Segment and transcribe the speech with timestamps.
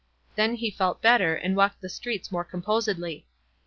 [0.33, 3.27] Then he felt better, and walked the streets more composedly.